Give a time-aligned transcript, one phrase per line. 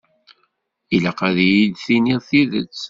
[0.95, 2.77] Ilaq ad iyi-d-tiniḍ tidet.